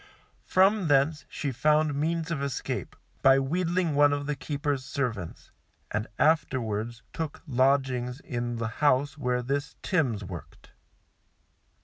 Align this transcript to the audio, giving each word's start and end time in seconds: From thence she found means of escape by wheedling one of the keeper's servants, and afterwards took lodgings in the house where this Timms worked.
From 0.47 0.87
thence 0.87 1.25
she 1.29 1.51
found 1.51 1.93
means 1.93 2.31
of 2.31 2.41
escape 2.41 2.95
by 3.21 3.37
wheedling 3.37 3.93
one 3.93 4.11
of 4.13 4.25
the 4.25 4.35
keeper's 4.35 4.83
servants, 4.83 5.51
and 5.91 6.07
afterwards 6.17 7.03
took 7.13 7.43
lodgings 7.45 8.19
in 8.19 8.55
the 8.55 8.67
house 8.81 9.15
where 9.15 9.43
this 9.43 9.75
Timms 9.83 10.23
worked. 10.23 10.71